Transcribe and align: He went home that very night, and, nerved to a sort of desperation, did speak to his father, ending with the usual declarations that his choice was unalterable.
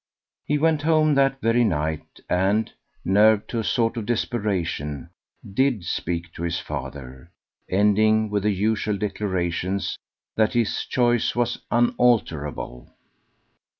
He 0.47 0.57
went 0.57 0.81
home 0.81 1.13
that 1.13 1.41
very 1.41 1.63
night, 1.63 2.21
and, 2.27 2.73
nerved 3.05 3.47
to 3.49 3.59
a 3.59 3.63
sort 3.63 3.97
of 3.97 4.07
desperation, 4.07 5.11
did 5.53 5.85
speak 5.85 6.33
to 6.33 6.41
his 6.41 6.59
father, 6.59 7.29
ending 7.69 8.31
with 8.31 8.41
the 8.41 8.49
usual 8.51 8.97
declarations 8.97 9.99
that 10.35 10.53
his 10.55 10.85
choice 10.85 11.35
was 11.35 11.59
unalterable. 11.69 12.91